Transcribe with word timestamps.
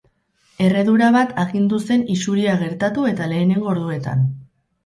Erredura 0.67 1.09
bat 1.15 1.35
agindu 1.43 1.81
zen 1.89 2.05
isuria 2.15 2.57
gertatu 2.65 3.07
eta 3.13 3.31
lehenengo 3.35 3.73
orduetan. 3.75 4.27